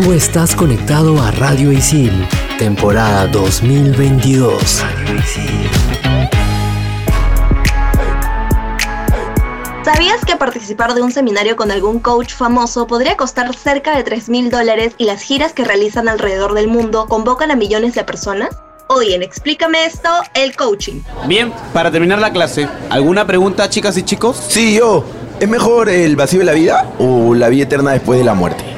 [0.00, 2.12] Tú estás conectado a Radio Isil,
[2.56, 4.84] temporada 2022.
[9.84, 14.28] ¿Sabías que participar de un seminario con algún coach famoso podría costar cerca de 3
[14.28, 18.50] mil dólares y las giras que realizan alrededor del mundo convocan a millones de personas?
[18.86, 21.00] Hoy en Explícame esto, el coaching.
[21.26, 24.40] Bien, para terminar la clase, ¿alguna pregunta, chicas y chicos?
[24.48, 25.04] Sí, yo.
[25.40, 28.77] ¿Es mejor el vacío de la vida o la vida eterna después de la muerte?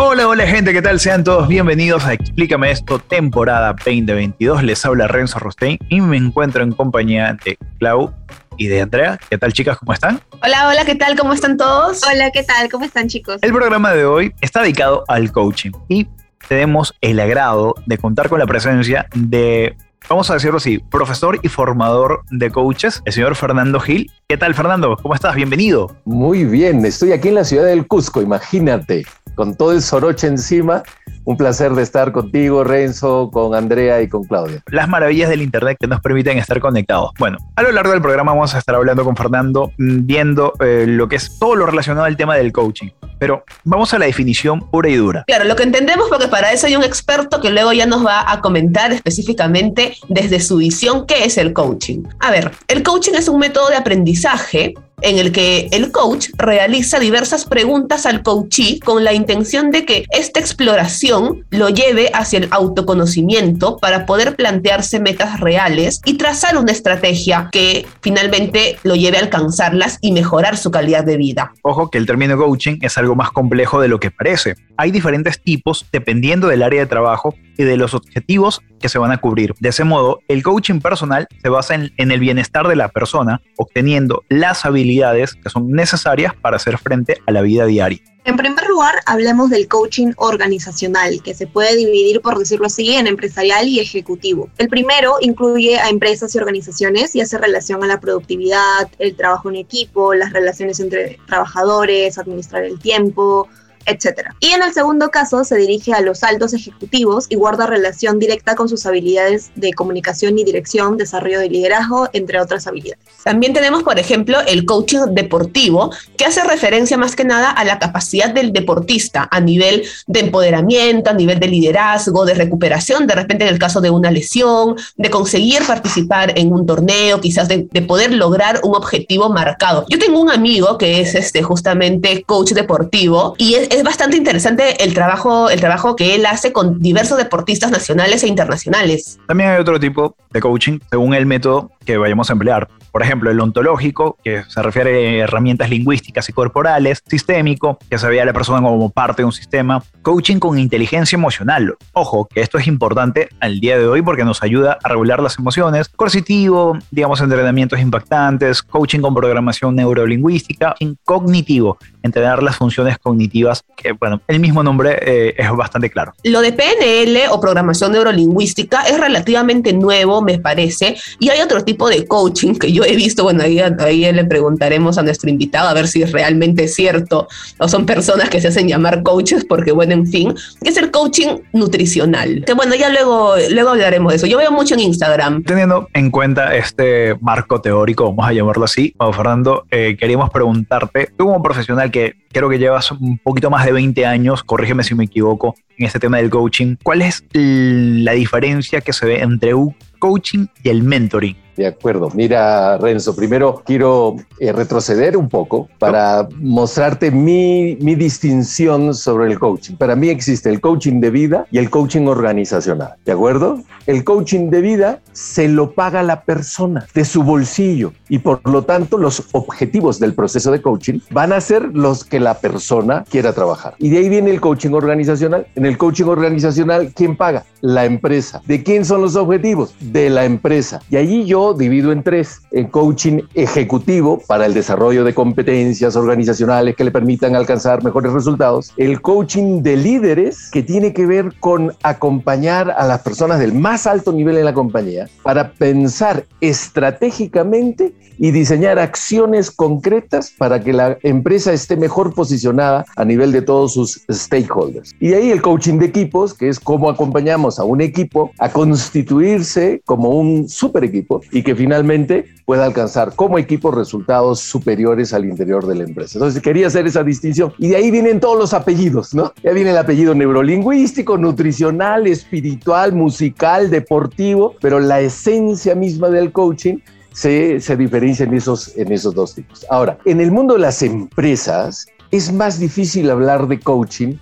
[0.00, 1.00] Hola, hola gente, ¿qué tal?
[1.00, 4.62] Sean todos bienvenidos a Explícame esto, temporada 2022.
[4.62, 8.14] Les habla Renzo Rostein y me encuentro en compañía de Clau
[8.56, 9.18] y de Andrea.
[9.28, 9.76] ¿Qué tal chicas?
[9.76, 10.20] ¿Cómo están?
[10.40, 11.18] Hola, hola, ¿qué tal?
[11.18, 12.04] ¿Cómo están todos?
[12.04, 12.70] Hola, ¿qué tal?
[12.70, 13.38] ¿Cómo están chicos?
[13.42, 16.06] El programa de hoy está dedicado al coaching y
[16.46, 19.76] tenemos el agrado de contar con la presencia de,
[20.08, 24.12] vamos a decirlo así, profesor y formador de coaches, el señor Fernando Gil.
[24.28, 24.96] ¿Qué tal Fernando?
[25.02, 25.34] ¿Cómo estás?
[25.34, 25.96] Bienvenido.
[26.04, 29.04] Muy bien, estoy aquí en la ciudad del Cusco, imagínate,
[29.38, 30.82] con todo el soroche encima.
[31.24, 34.62] Un placer de estar contigo, Renzo, con Andrea y con Claudia.
[34.66, 37.12] Las maravillas del Internet que nos permiten estar conectados.
[37.18, 40.86] Bueno, a lo largo del programa vamos a estar hablando con Fernando, mm, viendo eh,
[40.88, 42.88] lo que es todo lo relacionado al tema del coaching.
[43.20, 45.24] Pero vamos a la definición pura y dura.
[45.28, 48.32] Claro, lo que entendemos, porque para eso hay un experto que luego ya nos va
[48.32, 52.02] a comentar específicamente desde su visión qué es el coaching.
[52.18, 56.98] A ver, el coaching es un método de aprendizaje en el que el coach realiza
[56.98, 62.48] diversas preguntas al coachee con la intención de que esta exploración lo lleve hacia el
[62.50, 69.20] autoconocimiento para poder plantearse metas reales y trazar una estrategia que finalmente lo lleve a
[69.22, 71.52] alcanzarlas y mejorar su calidad de vida.
[71.62, 74.56] Ojo que el término coaching es algo más complejo de lo que parece.
[74.76, 79.10] Hay diferentes tipos dependiendo del área de trabajo y de los objetivos que se van
[79.10, 79.54] a cubrir.
[79.60, 84.24] De ese modo, el coaching personal se basa en, el bienestar de la persona, obteniendo
[84.28, 87.98] las habilidades que son necesarias para hacer frente a la vida diaria.
[88.24, 93.06] En primer lugar, hablemos del coaching organizacional, que se puede dividir, por decirlo así, en
[93.06, 94.50] empresarial y ejecutivo.
[94.58, 99.48] El primero incluye a empresas y organizaciones y hace relación a la productividad, el trabajo
[99.48, 103.48] en equipo, las relaciones entre trabajadores, administrar el tiempo,
[103.88, 104.30] etc.
[104.40, 108.54] Y en el segundo caso se dirige a los altos ejecutivos y guarda relación directa
[108.54, 113.04] con sus habilidades de comunicación y dirección, desarrollo de liderazgo, entre otras habilidades.
[113.24, 117.78] También tenemos, por ejemplo, el coaching deportivo, que hace referencia más que nada a la
[117.78, 123.44] capacidad del deportista a nivel de empoderamiento, a nivel de liderazgo, de recuperación, de repente
[123.44, 127.82] en el caso de una lesión, de conseguir participar en un torneo, quizás de, de
[127.82, 129.84] poder lograr un objetivo marcado.
[129.88, 134.82] Yo tengo un amigo que es este, justamente coach deportivo y es, es bastante interesante
[134.84, 139.18] el trabajo, el trabajo que él hace con diversos deportistas nacionales e internacionales.
[139.26, 142.68] También hay otro tipo de coaching según el método que vayamos a emplear.
[142.92, 148.08] Por ejemplo, el ontológico, que se refiere a herramientas lingüísticas y corporales, sistémico, que se
[148.08, 151.76] ve a la persona como parte de un sistema, coaching con inteligencia emocional.
[151.92, 155.38] Ojo, que esto es importante al día de hoy porque nos ayuda a regular las
[155.38, 160.74] emociones, coercitivo, digamos, entrenamientos impactantes, coaching con programación neurolingüística,
[161.04, 166.14] cognitivo, entrenar las funciones cognitivas, que bueno, el mismo nombre eh, es bastante claro.
[166.24, 171.88] Lo de PNL o programación neurolingüística es relativamente nuevo, me parece, y hay otro tipo
[171.88, 175.74] de coaching que yo he visto, bueno, ahí, ahí le preguntaremos a nuestro invitado a
[175.74, 179.92] ver si es realmente cierto o son personas que se hacen llamar coaches porque, bueno,
[179.92, 182.44] en fin, que es el coaching nutricional.
[182.46, 184.26] Que bueno, ya luego, luego hablaremos de eso.
[184.26, 185.42] Yo veo mucho en Instagram.
[185.44, 191.26] Teniendo en cuenta este marco teórico, vamos a llamarlo así, Fernando, eh, queríamos preguntarte, tú
[191.26, 195.04] como profesional que creo que llevas un poquito más de 20 años, corrígeme si me
[195.04, 199.74] equivoco, en este tema del coaching, ¿cuál es la diferencia que se ve entre un
[199.98, 201.36] coaching y el mentoring?
[201.58, 202.08] De acuerdo.
[202.14, 209.40] Mira, Renzo, primero quiero eh, retroceder un poco para mostrarte mi, mi, distinción sobre el
[209.40, 209.74] coaching.
[209.74, 212.94] Para mí existe el coaching de vida y el coaching organizacional.
[213.04, 213.58] ¿De acuerdo?
[213.88, 218.62] El coaching de vida se lo paga la persona de su bolsillo y por lo
[218.62, 223.32] tanto los objetivos del proceso de coaching van a ser los que la persona quiera
[223.32, 223.74] trabajar.
[223.78, 225.46] Y de ahí viene el coaching organizacional.
[225.56, 227.44] En el coaching organizacional, ¿quién paga?
[227.62, 228.42] La empresa.
[228.46, 229.74] ¿De quién son los objetivos?
[229.80, 230.80] De la empresa.
[230.90, 232.42] Y allí yo divido en tres.
[232.50, 238.72] El coaching ejecutivo para el desarrollo de competencias organizacionales que le permitan alcanzar mejores resultados.
[238.76, 243.86] El coaching de líderes que tiene que ver con acompañar a las personas del más
[243.86, 250.98] alto nivel en la compañía para pensar estratégicamente y diseñar acciones concretas para que la
[251.02, 254.94] empresa esté mejor posicionada a nivel de todos sus stakeholders.
[255.00, 259.80] Y ahí el coaching de equipos, que es cómo acompañamos a un equipo a constituirse
[259.84, 265.68] como un super equipo y que finalmente pueda alcanzar como equipo resultados superiores al interior
[265.68, 266.18] de la empresa.
[266.18, 269.32] Entonces quería hacer esa distinción y de ahí vienen todos los apellidos, ¿no?
[269.44, 276.78] Ya viene el apellido neurolingüístico, nutricional, espiritual, musical, deportivo, pero la esencia misma del coaching
[277.12, 279.64] se, se diferencia en esos, en esos dos tipos.
[279.70, 284.14] Ahora, en el mundo de las empresas es más difícil hablar de coaching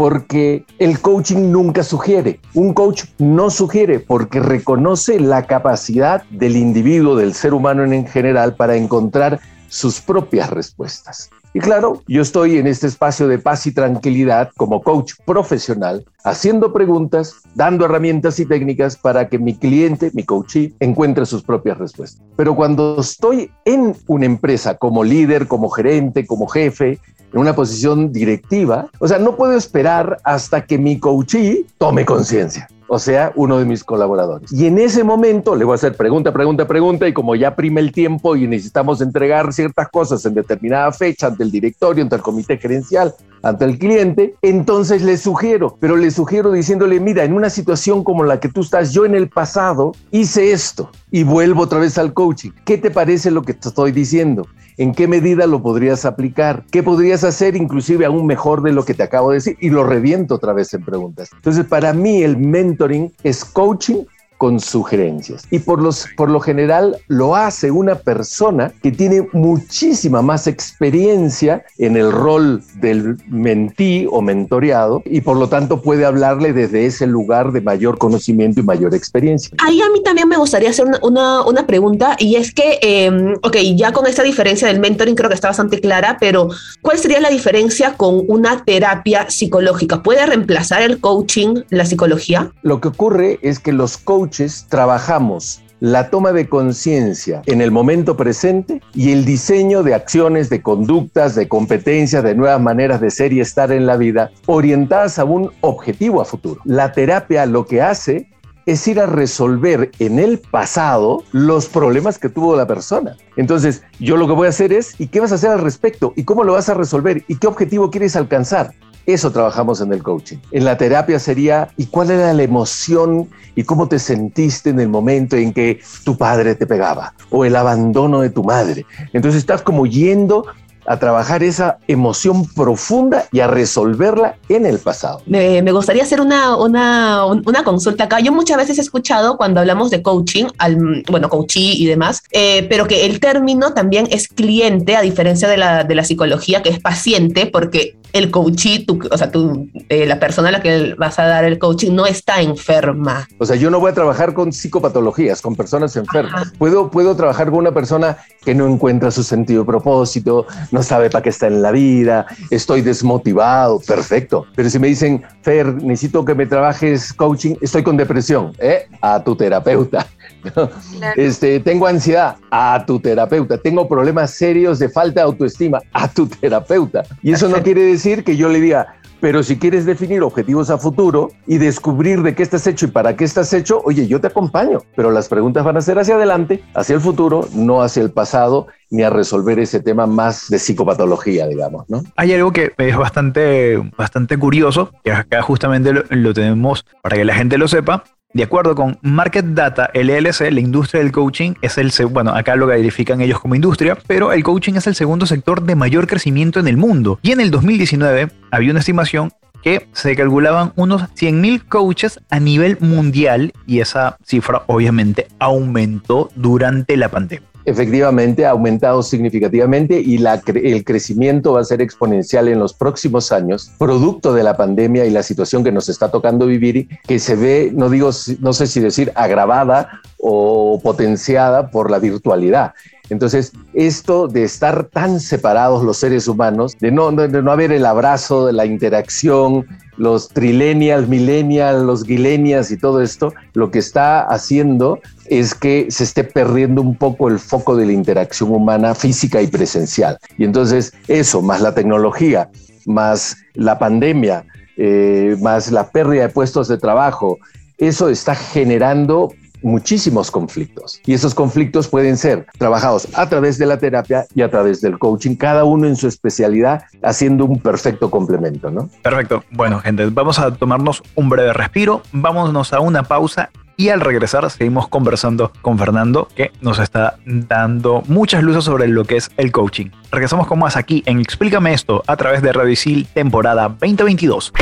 [0.00, 2.40] porque el coaching nunca sugiere.
[2.54, 8.54] Un coach no sugiere porque reconoce la capacidad del individuo, del ser humano en general,
[8.54, 11.28] para encontrar sus propias respuestas.
[11.52, 16.72] Y claro, yo estoy en este espacio de paz y tranquilidad como coach profesional, haciendo
[16.72, 22.22] preguntas, dando herramientas y técnicas para que mi cliente, mi coachee, encuentre sus propias respuestas.
[22.36, 27.00] Pero cuando estoy en una empresa como líder, como gerente, como jefe,
[27.32, 32.68] en una posición directiva, o sea, no puedo esperar hasta que mi coachee tome conciencia
[32.92, 34.52] o sea, uno de mis colaboradores.
[34.52, 37.80] Y en ese momento le voy a hacer pregunta, pregunta, pregunta, y como ya prime
[37.80, 42.22] el tiempo y necesitamos entregar ciertas cosas en determinada fecha ante el directorio, ante el
[42.22, 43.14] comité gerencial,
[43.44, 48.24] ante el cliente, entonces le sugiero, pero le sugiero diciéndole, mira, en una situación como
[48.24, 52.12] la que tú estás, yo en el pasado hice esto y vuelvo otra vez al
[52.12, 52.50] coaching.
[52.64, 54.48] ¿Qué te parece lo que te estoy diciendo?
[54.80, 56.64] ¿En qué medida lo podrías aplicar?
[56.70, 59.58] ¿Qué podrías hacer inclusive aún mejor de lo que te acabo de decir?
[59.60, 61.28] Y lo reviento otra vez en preguntas.
[61.34, 64.04] Entonces, para mí el mentoring es coaching
[64.40, 65.46] con sugerencias.
[65.50, 71.62] Y por, los, por lo general lo hace una persona que tiene muchísima más experiencia
[71.76, 77.06] en el rol del mentí o mentoreado y por lo tanto puede hablarle desde ese
[77.06, 79.54] lugar de mayor conocimiento y mayor experiencia.
[79.58, 83.58] Ahí a mí también me gustaría hacer una, una, pregunta y es que, eh, ok,
[83.76, 86.48] ya con esta diferencia del mentoring creo que está bastante clara, pero
[86.80, 90.02] ¿cuál sería la diferencia con una terapia psicológica?
[90.02, 92.52] ¿Puede reemplazar el coaching la psicología?
[92.62, 94.29] Lo que ocurre es que los coaches
[94.68, 100.62] trabajamos la toma de conciencia en el momento presente y el diseño de acciones, de
[100.62, 105.24] conductas, de competencias, de nuevas maneras de ser y estar en la vida, orientadas a
[105.24, 106.60] un objetivo a futuro.
[106.64, 108.28] La terapia lo que hace
[108.66, 113.16] es ir a resolver en el pasado los problemas que tuvo la persona.
[113.36, 116.12] Entonces, yo lo que voy a hacer es, ¿y qué vas a hacer al respecto?
[116.14, 117.24] ¿Y cómo lo vas a resolver?
[117.26, 118.72] ¿Y qué objetivo quieres alcanzar?
[119.06, 120.38] Eso trabajamos en el coaching.
[120.52, 124.88] En la terapia sería, ¿y cuál era la emoción y cómo te sentiste en el
[124.88, 128.84] momento en que tu padre te pegaba o el abandono de tu madre?
[129.12, 130.44] Entonces estás como yendo
[130.86, 135.22] a trabajar esa emoción profunda y a resolverla en el pasado.
[135.26, 138.20] Me, gustaría hacer una, una, una, consulta acá.
[138.20, 142.66] Yo muchas veces he escuchado cuando hablamos de coaching, al, bueno, coachee y demás, eh,
[142.68, 146.70] pero que el término también es cliente, a diferencia de la, de la psicología, que
[146.70, 151.18] es paciente, porque el coachee, o sea, tú, eh, la persona a la que vas
[151.18, 153.28] a dar el coaching no está enferma.
[153.38, 156.52] O sea, yo no voy a trabajar con psicopatologías, con personas enfermas.
[156.58, 161.10] Puedo, puedo trabajar con una persona que no encuentra su sentido de propósito, no sabe
[161.10, 164.46] para qué está en la vida, estoy desmotivado, perfecto.
[164.54, 168.88] Pero si me dicen, Fer, necesito que me trabajes coaching, estoy con depresión, ¿eh?
[169.00, 170.06] A tu terapeuta.
[171.16, 173.58] Este, tengo ansiedad, a tu terapeuta.
[173.58, 177.02] Tengo problemas serios de falta de autoestima, a tu terapeuta.
[177.22, 180.78] Y eso no quiere decir que yo le diga, pero si quieres definir objetivos a
[180.78, 184.28] futuro y descubrir de qué estás hecho y para qué estás hecho, oye, yo te
[184.28, 184.80] acompaño.
[184.96, 188.68] Pero las preguntas van a ser hacia adelante, hacia el futuro, no hacia el pasado,
[188.90, 192.02] ni a resolver ese tema más de psicopatología, digamos, ¿no?
[192.16, 197.34] Hay algo que es bastante, bastante curioso, que acá justamente lo tenemos para que la
[197.34, 201.90] gente lo sepa, de acuerdo con Market Data LLC, la industria del coaching es el,
[202.10, 205.74] bueno, acá lo califican ellos como industria, pero el coaching es el segundo sector de
[205.74, 207.18] mayor crecimiento en el mundo.
[207.22, 209.32] Y en el 2019 había una estimación
[209.62, 216.96] que se calculaban unos 100.000 coaches a nivel mundial y esa cifra obviamente aumentó durante
[216.96, 222.74] la pandemia efectivamente ha aumentado significativamente y el crecimiento va a ser exponencial en los
[222.74, 227.18] próximos años, producto de la pandemia y la situación que nos está tocando vivir, que
[227.18, 232.72] se ve, no digo, no sé si decir agravada o potenciada por la virtualidad.
[233.10, 238.46] Entonces, esto de estar tan separados los seres humanos, de no, no haber el abrazo,
[238.46, 239.66] de la interacción,
[240.00, 246.04] los trilenials, millennials, los guilenials y todo esto, lo que está haciendo es que se
[246.04, 250.18] esté perdiendo un poco el foco de la interacción humana física y presencial.
[250.38, 252.48] Y entonces eso, más la tecnología,
[252.86, 254.46] más la pandemia,
[254.78, 257.36] eh, más la pérdida de puestos de trabajo,
[257.76, 261.00] eso está generando muchísimos conflictos.
[261.06, 264.98] Y esos conflictos pueden ser trabajados a través de la terapia y a través del
[264.98, 268.88] coaching, cada uno en su especialidad, haciendo un perfecto complemento, ¿no?
[269.02, 269.44] Perfecto.
[269.50, 273.50] Bueno, gente, vamos a tomarnos un breve respiro, vámonos a una pausa
[273.80, 279.04] y al regresar seguimos conversando con Fernando, que nos está dando muchas luces sobre lo
[279.04, 279.86] que es el coaching.
[280.12, 284.52] Regresamos con más aquí en Explícame esto a través de Radio Isil temporada 2022.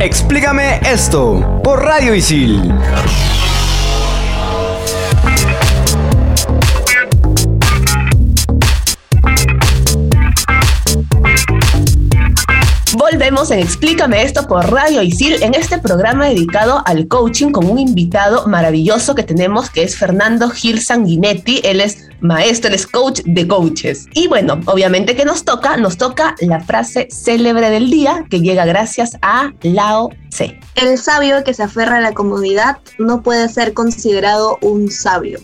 [0.00, 2.74] Explícame esto por Radio Isil.
[13.18, 17.80] Volvemos en Explícame esto por Radio Isil en este programa dedicado al coaching con un
[17.80, 21.60] invitado maravilloso que tenemos que es Fernando Gil Sanguinetti.
[21.64, 24.06] Él es maestro, él es coach de coaches.
[24.14, 28.64] Y bueno, obviamente que nos toca, nos toca la frase célebre del día que llega
[28.66, 30.60] gracias a Lao Tse.
[30.76, 35.40] El sabio que se aferra a la comodidad no puede ser considerado un sabio.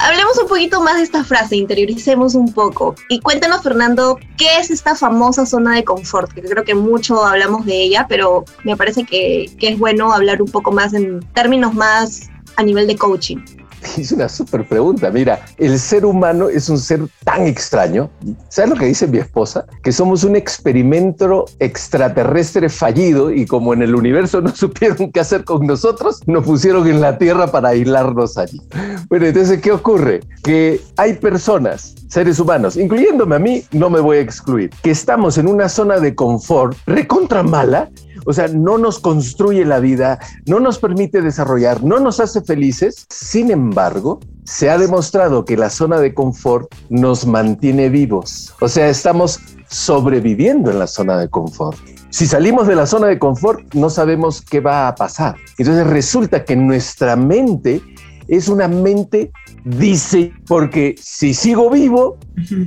[0.00, 2.94] Hablemos un poquito más de esta frase, interioricemos un poco.
[3.08, 6.32] Y cuéntanos, Fernando, ¿qué es esta famosa zona de confort?
[6.32, 10.40] Que creo que mucho hablamos de ella, pero me parece que, que es bueno hablar
[10.40, 13.38] un poco más en términos más a nivel de coaching.
[13.98, 15.10] Es una súper pregunta.
[15.10, 18.10] Mira, el ser humano es un ser tan extraño.
[18.48, 19.66] ¿Sabes lo que dice mi esposa?
[19.82, 25.44] Que somos un experimento extraterrestre fallido y como en el universo no supieron qué hacer
[25.44, 28.60] con nosotros, nos pusieron en la Tierra para aislarnos allí.
[29.08, 30.20] Bueno, entonces, ¿qué ocurre?
[30.42, 35.38] Que hay personas, seres humanos, incluyéndome a mí, no me voy a excluir, que estamos
[35.38, 37.90] en una zona de confort recontra mala
[38.28, 43.06] o sea, no nos construye la vida, no nos permite desarrollar, no nos hace felices.
[43.08, 48.54] Sin embargo, se ha demostrado que la zona de confort nos mantiene vivos.
[48.60, 51.78] O sea, estamos sobreviviendo en la zona de confort.
[52.10, 55.36] Si salimos de la zona de confort, no sabemos qué va a pasar.
[55.56, 57.80] Entonces resulta que nuestra mente
[58.28, 59.32] es una mente
[59.64, 62.18] dice, porque si sigo vivo,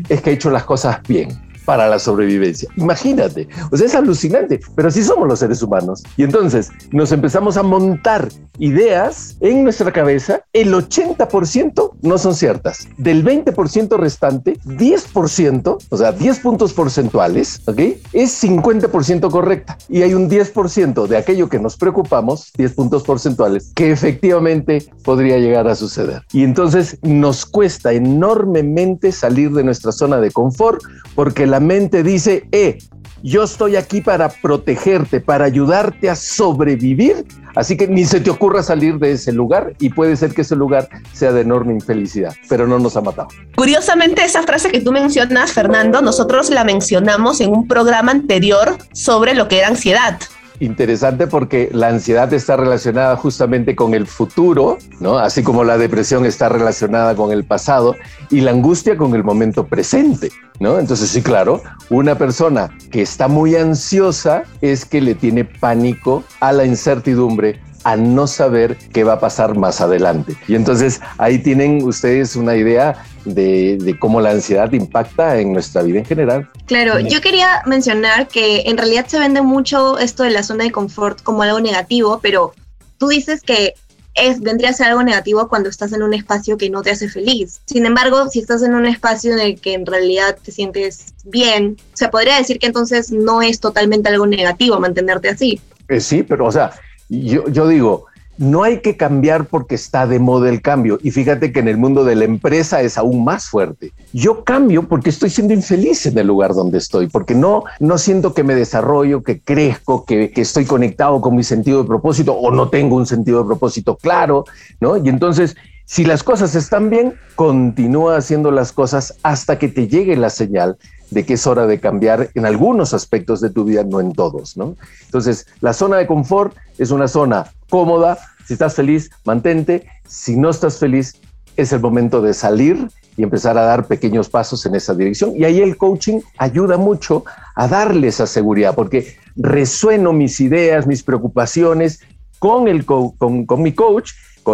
[0.10, 2.70] es que he hecho las cosas bien para la sobrevivencia.
[2.78, 6.04] Imagínate, o sea, es alucinante, pero así somos los seres humanos.
[6.18, 12.88] Y entonces nos empezamos a montar ideas en nuestra cabeza, el 80% no son ciertas.
[12.98, 17.80] Del 20% restante, 10%, o sea, 10 puntos porcentuales, ¿ok?
[18.14, 19.78] Es 50% correcta.
[19.90, 25.38] Y hay un 10% de aquello que nos preocupamos, 10 puntos porcentuales, que efectivamente podría
[25.38, 26.22] llegar a suceder.
[26.32, 30.82] Y entonces nos cuesta enormemente salir de nuestra zona de confort
[31.16, 32.78] porque la mente dice, eh,
[33.24, 37.26] yo estoy aquí para protegerte, para ayudarte a sobrevivir.
[37.56, 40.56] Así que ni se te ocurra salir de ese lugar y puede ser que ese
[40.56, 43.28] lugar sea de enorme infelicidad, pero no nos ha matado.
[43.58, 49.34] Curiosamente, esa frase que tú mencionas, Fernando, nosotros la mencionamos en un programa anterior sobre
[49.36, 50.18] lo que era ansiedad
[50.62, 55.18] interesante porque la ansiedad está relacionada justamente con el futuro, ¿no?
[55.18, 57.96] Así como la depresión está relacionada con el pasado
[58.30, 60.78] y la angustia con el momento presente, ¿no?
[60.78, 66.52] Entonces, sí, claro, una persona que está muy ansiosa es que le tiene pánico a
[66.52, 70.36] la incertidumbre a no saber qué va a pasar más adelante.
[70.48, 76.00] Y entonces ahí tienen ustedes una idea de, cómo la ansiedad impacta en nuestra vida
[76.00, 76.50] en general.
[76.66, 80.72] Claro, yo quería mencionar que en realidad se vende mucho esto de la zona de
[80.72, 82.54] confort como algo negativo, pero
[82.98, 83.76] tú dices que
[84.14, 87.10] es, vendría a ser algo negativo cuando estás en un espacio que no te hace
[87.10, 87.62] feliz.
[87.66, 91.78] Sin embargo, si estás en un espacio en el que en realidad te sientes bien,
[91.94, 95.62] se podría decir que entonces no es totalmente algo negativo mantenerte así.
[95.88, 96.72] Eh, sí, pero o sea,
[97.10, 98.06] yo, yo digo,
[98.38, 100.98] no hay que cambiar porque está de moda el cambio.
[101.04, 103.92] Y fíjate que en el mundo de la empresa es aún más fuerte.
[104.14, 108.34] Yo cambio porque estoy siendo infeliz en el lugar donde estoy, porque no, no siento
[108.34, 112.52] que me desarrollo, que crezco, que, que estoy conectado con mi sentido de propósito o
[112.52, 114.46] no tengo un sentido de propósito claro,
[114.80, 114.98] ¿no?
[114.98, 115.56] Y entonces
[115.92, 120.78] si las cosas están bien, continúa haciendo las cosas hasta que te llegue la señal
[121.10, 124.56] de que es hora de cambiar en algunos aspectos de tu vida, no en todos,
[124.56, 124.78] ¿no?
[125.04, 128.20] Entonces, la zona de confort es una zona cómoda.
[128.46, 129.88] Si estás feliz, mantente.
[130.06, 131.16] Si no estás feliz,
[131.58, 132.88] es el momento de salir
[133.18, 135.34] y empezar a dar pequeños pasos en esa dirección.
[135.36, 137.26] Y ahí el coaching ayuda mucho
[137.56, 142.02] a darle esa seguridad, porque resueno mis ideas, mis preocupaciones
[142.38, 144.12] con, el con, con mi coach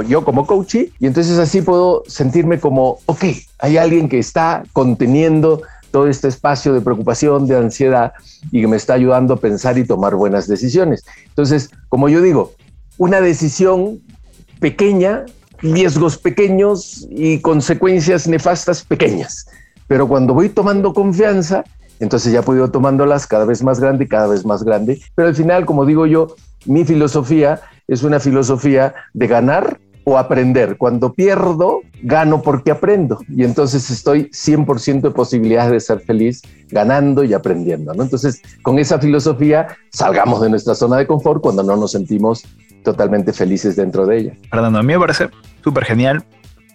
[0.07, 3.23] yo como coach y entonces así puedo sentirme como, ok,
[3.59, 8.13] hay alguien que está conteniendo todo este espacio de preocupación, de ansiedad
[8.51, 11.05] y que me está ayudando a pensar y tomar buenas decisiones.
[11.27, 12.53] Entonces, como yo digo,
[12.97, 14.01] una decisión
[14.59, 15.25] pequeña,
[15.59, 19.47] riesgos pequeños y consecuencias nefastas pequeñas.
[19.87, 21.63] Pero cuando voy tomando confianza,
[21.99, 25.01] entonces ya puedo tomándolas cada vez más grande, cada vez más grande.
[25.15, 26.35] Pero al final, como digo yo,
[26.65, 30.77] mi filosofía es una filosofía de ganar o aprender.
[30.77, 33.19] Cuando pierdo, gano porque aprendo.
[33.27, 37.93] Y entonces estoy 100% de posibilidades de ser feliz ganando y aprendiendo.
[37.93, 38.03] ¿no?
[38.03, 42.45] Entonces, con esa filosofía, salgamos de nuestra zona de confort cuando no nos sentimos
[42.85, 44.33] totalmente felices dentro de ella.
[44.49, 45.29] Fernando, a mí me parece
[45.61, 46.23] súper genial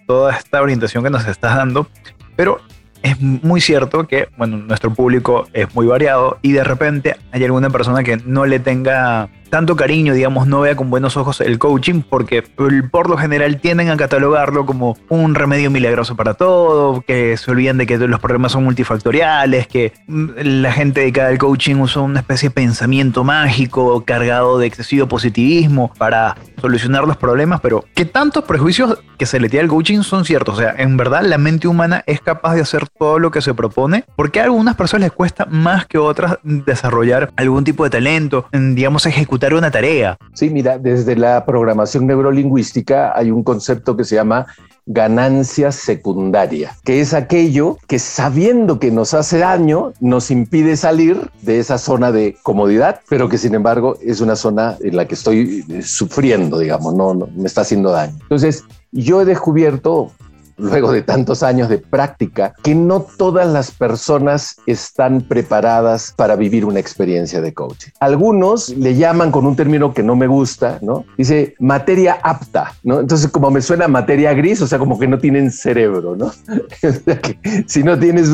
[0.05, 1.87] toda esta orientación que nos estás dando,
[2.35, 2.59] pero
[3.01, 7.71] es muy cierto que, bueno, nuestro público es muy variado y de repente hay alguna
[7.71, 12.01] persona que no le tenga tanto cariño, digamos, no vea con buenos ojos el coaching,
[12.01, 17.51] porque por lo general tienden a catalogarlo como un remedio milagroso para todo, que se
[17.51, 22.01] olviden de que los problemas son multifactoriales, que mm, la gente dedicada al coaching usa
[22.01, 28.05] una especie de pensamiento mágico cargado de excesivo positivismo para solucionar los problemas, pero ¿qué
[28.05, 30.55] tantos prejuicios que se le tiene al coaching son ciertos?
[30.55, 33.53] O sea, en verdad la mente humana es capaz de hacer todo lo que se
[33.53, 38.47] propone, porque a algunas personas les cuesta más que otras desarrollar algún tipo de talento,
[38.51, 40.15] digamos, ejecutar una tarea.
[40.33, 44.45] Sí, mira, desde la programación neurolingüística hay un concepto que se llama
[44.85, 51.59] ganancia secundaria, que es aquello que sabiendo que nos hace daño, nos impide salir de
[51.59, 55.65] esa zona de comodidad, pero que sin embargo es una zona en la que estoy
[55.69, 58.13] eh, sufriendo, digamos, no, no me está haciendo daño.
[58.21, 60.11] Entonces, yo he descubierto
[60.57, 66.65] luego de tantos años de práctica, que no todas las personas están preparadas para vivir
[66.65, 67.91] una experiencia de coaching.
[67.99, 71.05] Algunos le llaman con un término que no me gusta, ¿no?
[71.17, 72.99] Dice materia apta, ¿no?
[72.99, 76.31] Entonces, como me suena materia gris, o sea, como que no tienen cerebro, ¿no?
[77.67, 78.29] si no tienes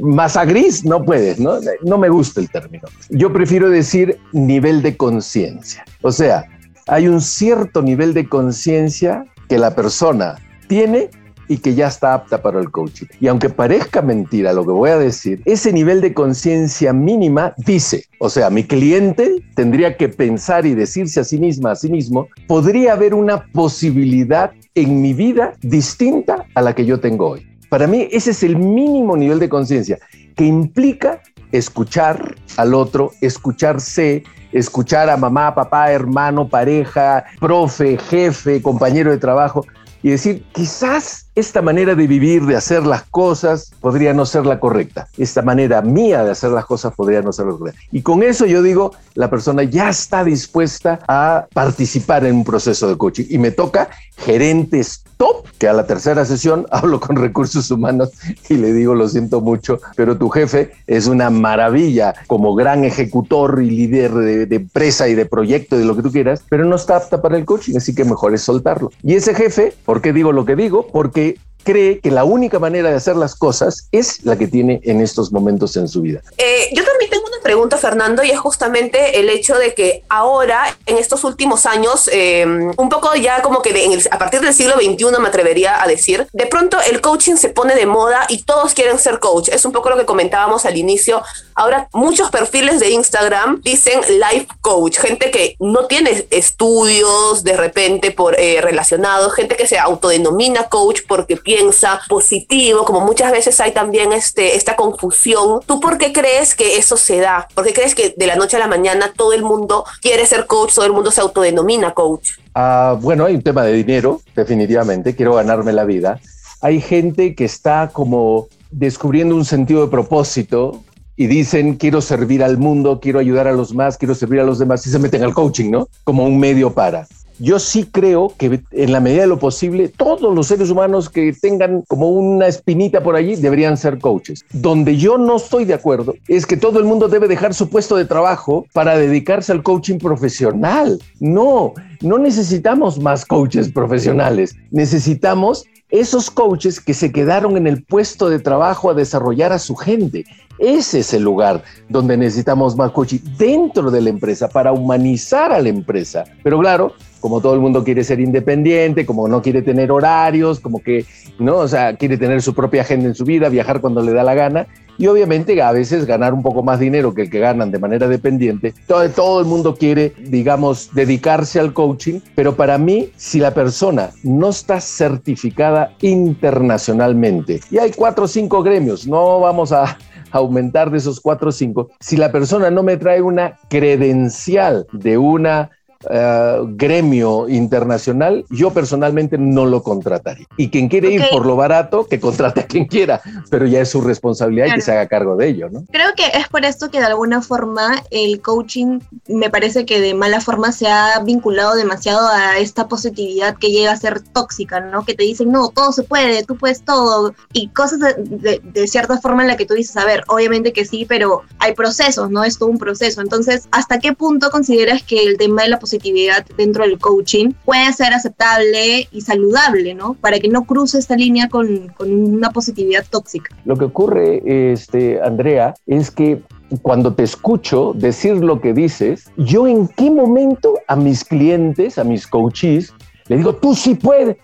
[0.00, 1.58] masa gris, no puedes, ¿no?
[1.82, 2.88] No me gusta el término.
[3.10, 5.84] Yo prefiero decir nivel de conciencia.
[6.02, 6.46] O sea,
[6.86, 10.36] hay un cierto nivel de conciencia que la persona
[10.68, 11.10] tiene
[11.50, 13.06] y que ya está apta para el coaching.
[13.20, 18.04] Y aunque parezca mentira lo que voy a decir, ese nivel de conciencia mínima dice,
[18.20, 22.28] o sea, mi cliente tendría que pensar y decirse a sí misma, a sí mismo,
[22.46, 27.44] podría haber una posibilidad en mi vida distinta a la que yo tengo hoy.
[27.68, 29.98] Para mí ese es el mínimo nivel de conciencia
[30.36, 39.10] que implica escuchar al otro, escucharse, escuchar a mamá, papá, hermano, pareja, profe, jefe, compañero
[39.10, 39.66] de trabajo
[40.02, 44.58] y decir, quizás esta manera de vivir, de hacer las cosas, podría no ser la
[44.58, 45.08] correcta.
[45.18, 47.80] Esta manera mía de hacer las cosas podría no ser la correcta.
[47.92, 52.88] Y con eso yo digo, la persona ya está dispuesta a participar en un proceso
[52.88, 53.26] de coaching.
[53.28, 58.10] Y me toca gerentes top, que a la tercera sesión hablo con recursos humanos
[58.48, 63.60] y le digo, lo siento mucho, pero tu jefe es una maravilla como gran ejecutor
[63.62, 66.76] y líder de, empresa y de proyecto y de lo que tú quieras, pero no
[66.76, 68.90] está apta para el coaching, así que mejor es soltarlo.
[69.02, 70.86] Y ese jefe, ¿por qué digo lo que digo?
[70.90, 75.02] Porque cree que la única manera de hacer las cosas es la que tiene en
[75.02, 76.22] estos momentos en su vida.
[76.38, 80.98] Eh, yo también tengo pregunta, Fernando, y es justamente el hecho de que ahora, en
[80.98, 83.70] estos últimos años, eh, un poco ya como que
[84.10, 87.74] a partir del siglo XXI me atrevería a decir, de pronto el coaching se pone
[87.74, 89.48] de moda y todos quieren ser coach.
[89.48, 91.22] Es un poco lo que comentábamos al inicio.
[91.54, 98.10] Ahora muchos perfiles de Instagram dicen life coach, gente que no tiene estudios de repente
[98.10, 103.72] por eh, relacionados, gente que se autodenomina coach porque piensa positivo, como muchas veces hay
[103.72, 105.60] también este, esta confusión.
[105.66, 107.29] ¿Tú por qué crees que eso se da?
[107.54, 110.46] ¿Por qué crees que de la noche a la mañana todo el mundo quiere ser
[110.46, 112.32] coach, todo el mundo se autodenomina coach?
[112.54, 115.14] Ah, bueno, hay un tema de dinero, definitivamente.
[115.14, 116.20] Quiero ganarme la vida.
[116.60, 120.82] Hay gente que está como descubriendo un sentido de propósito
[121.20, 124.58] y dicen quiero servir al mundo, quiero ayudar a los más, quiero servir a los
[124.58, 125.86] demás y se meten al coaching, ¿no?
[126.02, 127.06] Como un medio para
[127.40, 131.32] yo sí creo que en la medida de lo posible, todos los seres humanos que
[131.32, 134.44] tengan como una espinita por allí deberían ser coaches.
[134.52, 137.96] Donde yo no estoy de acuerdo es que todo el mundo debe dejar su puesto
[137.96, 141.00] de trabajo para dedicarse al coaching profesional.
[141.18, 144.54] No, no necesitamos más coaches profesionales.
[144.70, 149.74] Necesitamos esos coaches que se quedaron en el puesto de trabajo a desarrollar a su
[149.74, 150.24] gente.
[150.60, 155.60] Ese es el lugar donde necesitamos más coaching dentro de la empresa para humanizar a
[155.60, 156.24] la empresa.
[156.42, 160.82] Pero claro, como todo el mundo quiere ser independiente, como no quiere tener horarios, como
[160.82, 161.06] que,
[161.38, 161.56] ¿no?
[161.56, 164.34] O sea, quiere tener su propia agenda en su vida, viajar cuando le da la
[164.34, 164.66] gana
[164.98, 168.06] y obviamente a veces ganar un poco más dinero que el que ganan de manera
[168.06, 168.74] dependiente.
[168.86, 174.10] Todo, todo el mundo quiere, digamos, dedicarse al coaching, pero para mí, si la persona
[174.22, 179.96] no está certificada internacionalmente, y hay cuatro o cinco gremios, no vamos a,
[180.32, 185.18] aumentar de esos cuatro o cinco, si la persona no me trae una credencial de
[185.18, 185.70] una
[186.08, 190.46] eh, gremio internacional, yo personalmente no lo contrataría.
[190.56, 193.90] Y quien quiere ir por lo barato, que contrate a quien quiera, pero ya es
[193.90, 195.84] su responsabilidad y que se haga cargo de ello, ¿no?
[195.90, 200.14] Creo que es por esto que de alguna forma el coaching me parece que de
[200.14, 205.04] mala forma se ha vinculado demasiado a esta positividad que llega a ser tóxica, ¿no?
[205.04, 209.20] Que te dicen, no, todo se puede, tú puedes todo, y cosas de, de cierta
[209.20, 212.42] forma en la que tú dices, a ver, obviamente que sí, pero hay procesos, ¿no?
[212.42, 213.20] Es todo un proceso.
[213.20, 217.52] Entonces, ¿hasta qué punto consideras que el tema de la positividad positividad dentro del coaching
[217.64, 220.14] puede ser aceptable y saludable, ¿no?
[220.14, 223.56] Para que no cruce esta línea con, con una positividad tóxica.
[223.64, 224.40] Lo que ocurre,
[224.72, 226.42] este, Andrea, es que
[226.82, 232.04] cuando te escucho decir lo que dices, yo en qué momento a mis clientes, a
[232.04, 232.94] mis coaches,
[233.26, 234.36] le digo, tú sí puedes.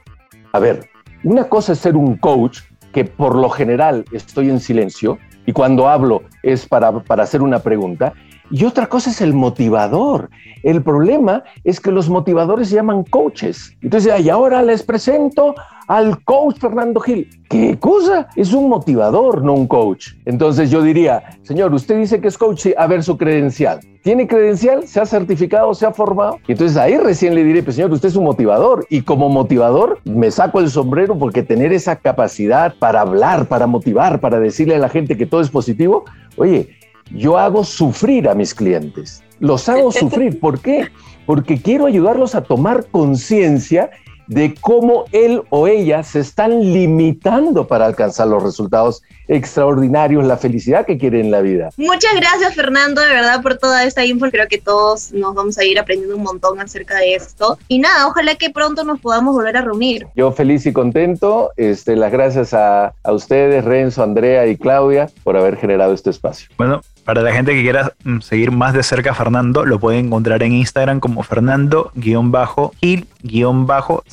[0.52, 0.88] A ver,
[1.22, 2.58] una cosa es ser un coach,
[2.92, 7.60] que por lo general estoy en silencio, y cuando hablo es para, para hacer una
[7.60, 8.14] pregunta,
[8.50, 10.30] y otra cosa es el motivador.
[10.62, 13.76] El problema es que los motivadores se llaman coaches.
[13.82, 15.54] Entonces, y ahora les presento
[15.88, 17.28] al coach Fernando Gil.
[17.48, 18.28] ¿Qué cosa?
[18.34, 20.08] Es un motivador, no un coach.
[20.24, 23.80] Entonces yo diría, señor, usted dice que es coach, a ver su credencial.
[24.02, 24.86] ¿Tiene credencial?
[24.86, 25.74] ¿Se ha certificado?
[25.74, 26.38] ¿Se ha formado?
[26.46, 28.86] Y entonces ahí recién le diré, pues señor, usted es un motivador.
[28.90, 34.20] Y como motivador me saco el sombrero porque tener esa capacidad para hablar, para motivar,
[34.20, 36.04] para decirle a la gente que todo es positivo,
[36.36, 36.75] oye,
[37.10, 39.22] yo hago sufrir a mis clientes.
[39.40, 40.40] Los hago sufrir.
[40.40, 40.88] ¿Por qué?
[41.24, 43.90] Porque quiero ayudarlos a tomar conciencia
[44.26, 50.86] de cómo él o ella se están limitando para alcanzar los resultados extraordinarios, la felicidad
[50.86, 51.70] que quieren en la vida.
[51.76, 54.30] Muchas gracias Fernando, de verdad, por toda esta info.
[54.30, 57.58] Creo que todos nos vamos a ir aprendiendo un montón acerca de esto.
[57.68, 60.06] Y nada, ojalá que pronto nos podamos volver a reunir.
[60.14, 61.50] Yo feliz y contento.
[61.56, 66.48] Este, las gracias a, a ustedes, Renzo, Andrea y Claudia, por haber generado este espacio.
[66.56, 70.06] Bueno, para la gente que quiera mm, seguir más de cerca a Fernando, lo pueden
[70.06, 71.22] encontrar en Instagram como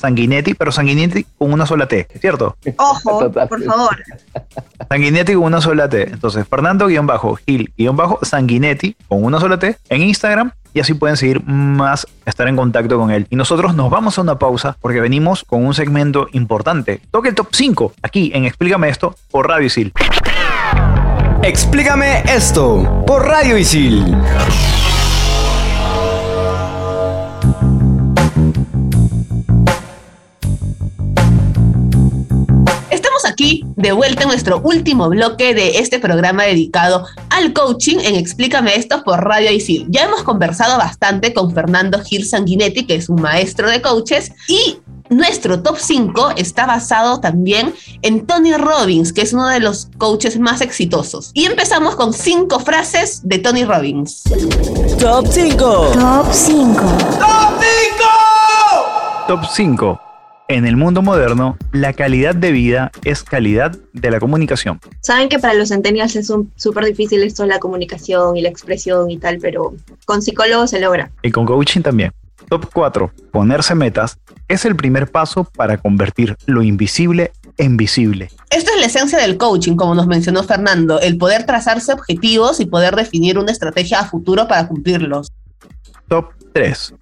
[0.04, 2.56] Fernando-Gil-Sanguinetti, pero Sanguinetti con una sola T, ¿cierto?
[2.76, 3.96] Ojo, por favor.
[4.88, 6.10] Sanguinetti con una sola T.
[6.10, 12.56] Entonces, Fernando-Gil-Sanguinetti con una sola T en Instagram y así pueden seguir más, estar en
[12.56, 13.26] contacto con él.
[13.30, 17.00] Y nosotros nos vamos a una pausa porque venimos con un segmento importante.
[17.10, 19.92] Toque el top 5 aquí en Explícame esto por Radio Isil.
[21.42, 24.16] Explícame esto por Radio Isil.
[33.44, 38.74] Aquí de vuelta en nuestro último bloque de este programa dedicado al coaching en Explícame
[38.74, 39.86] esto por Radio Isil.
[39.90, 44.78] Ya hemos conversado bastante con Fernando Gil Sanguinetti, que es un maestro de coaches, y
[45.10, 50.38] nuestro top 5 está basado también en Tony Robbins, que es uno de los coaches
[50.38, 51.30] más exitosos.
[51.34, 54.22] Y empezamos con cinco frases de Tony Robbins.
[54.98, 55.56] Top 5.
[55.92, 56.80] Top 5.
[57.20, 58.04] Top 5.
[59.28, 60.13] Top 5.
[60.46, 64.78] En el mundo moderno, la calidad de vida es calidad de la comunicación.
[65.00, 69.10] Saben que para los centennials es súper difícil esto de la comunicación y la expresión
[69.10, 69.72] y tal, pero
[70.04, 71.10] con psicólogos se logra.
[71.22, 72.12] Y con coaching también.
[72.50, 73.10] Top 4.
[73.32, 78.28] Ponerse metas es el primer paso para convertir lo invisible en visible.
[78.50, 82.66] Esto es la esencia del coaching, como nos mencionó Fernando, el poder trazarse objetivos y
[82.66, 85.32] poder definir una estrategia a futuro para cumplirlos.
[86.06, 86.92] Top 3.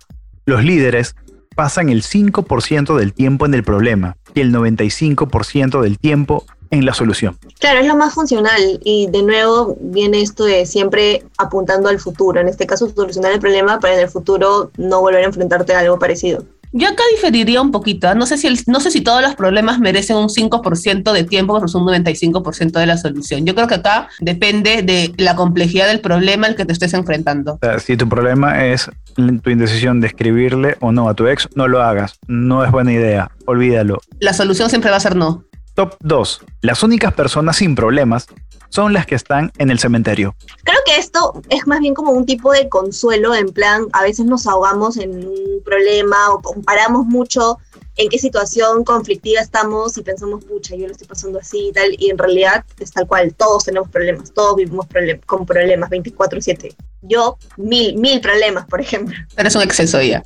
[0.46, 1.16] Los líderes
[1.54, 6.94] pasan el 5% del tiempo en el problema y el 95% del tiempo en la
[6.94, 7.38] solución.
[7.60, 12.40] Claro, es lo más funcional y de nuevo viene esto de siempre apuntando al futuro.
[12.40, 15.80] En este caso, solucionar el problema para en el futuro no volver a enfrentarte a
[15.80, 16.44] algo parecido.
[16.72, 18.10] Yo acá diferiría un poquito.
[18.10, 18.14] ¿eh?
[18.14, 21.74] No sé si, no sé si todos los problemas merecen un 5% de tiempo versus
[21.74, 23.44] un 95% de la solución.
[23.44, 27.58] Yo creo que acá depende de la complejidad del problema al que te estés enfrentando.
[27.84, 31.82] si tu problema es tu indecisión de escribirle o no a tu ex, no lo
[31.82, 32.18] hagas.
[32.26, 33.30] No es buena idea.
[33.44, 34.00] Olvídalo.
[34.20, 35.44] La solución siempre va a ser no.
[35.74, 36.40] Top 2.
[36.62, 38.26] Las únicas personas sin problemas
[38.72, 40.34] son las que están en el cementerio.
[40.64, 44.24] Creo que esto es más bien como un tipo de consuelo, en plan, a veces
[44.24, 47.58] nos ahogamos en un problema o comparamos mucho
[47.96, 51.94] en qué situación conflictiva estamos y pensamos, pucha, yo lo estoy pasando así y tal,
[51.98, 54.86] y en realidad es tal cual, todos tenemos problemas, todos vivimos
[55.26, 56.74] con problemas 24/7.
[57.02, 59.14] Yo, mil, mil problemas, por ejemplo.
[59.34, 60.22] Pero es un exceso ya.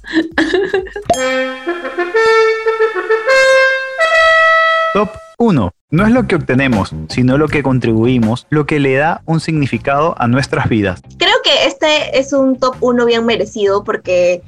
[4.92, 5.70] Top 1.
[5.90, 10.14] No es lo que obtenemos, sino lo que contribuimos, lo que le da un significado
[10.18, 11.00] a nuestras vidas.
[11.18, 14.42] Creo que este es un top 1 bien merecido porque,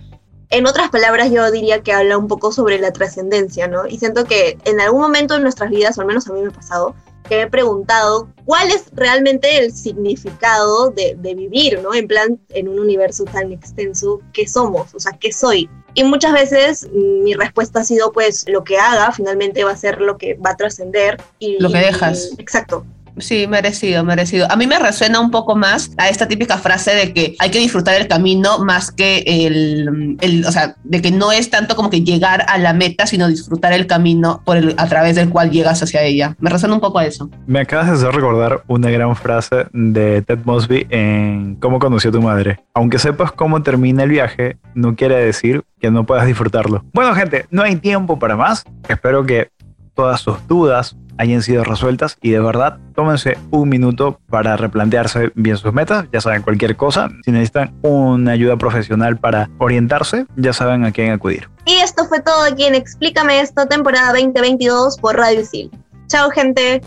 [0.50, 3.86] en otras palabras, yo diría que habla un poco sobre la trascendencia, ¿no?
[3.86, 6.48] Y siento que en algún momento de nuestras vidas, o al menos a mí me
[6.48, 6.94] ha pasado,
[7.28, 11.94] que he preguntado cuál es realmente el significado de, de vivir, ¿no?
[11.94, 14.94] En plan, en un universo tan extenso, ¿qué somos?
[14.94, 15.68] O sea, ¿qué soy?
[15.98, 19.76] Y muchas veces mm, mi respuesta ha sido, pues, lo que haga finalmente va a
[19.76, 21.20] ser lo que va a trascender.
[21.40, 22.30] y Lo que dejas.
[22.38, 22.86] Exacto.
[23.20, 24.46] Sí, merecido, merecido.
[24.50, 27.58] A mí me resuena un poco más a esta típica frase de que hay que
[27.58, 31.90] disfrutar el camino más que el, el- o sea, de que no es tanto como
[31.90, 35.50] que llegar a la meta, sino disfrutar el camino por el, a través del cual
[35.50, 36.36] llegas hacia ella.
[36.40, 37.30] Me resuena un poco a eso.
[37.46, 42.60] Me acabas de recordar una gran frase de Ted Mosby en Cómo conoció tu madre.
[42.74, 46.84] Aunque sepas cómo termina el viaje, no quiere decir que no puedas disfrutarlo.
[46.92, 48.64] Bueno, gente, no hay tiempo para más.
[48.88, 49.50] Espero que
[49.98, 55.56] todas sus dudas hayan sido resueltas y de verdad tómense un minuto para replantearse bien
[55.56, 56.06] sus metas.
[56.12, 61.10] Ya saben, cualquier cosa, si necesitan una ayuda profesional para orientarse, ya saben a quién
[61.10, 61.48] acudir.
[61.66, 65.68] Y esto fue todo aquí en Explícame esto, temporada 2022 por Radio Isil.
[66.06, 66.80] Chao, gente.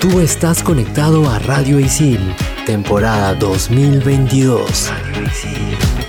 [0.00, 2.34] Tú estás conectado a Radio Isil,
[2.64, 4.90] temporada 2022.
[4.90, 5.99] Radio Isil.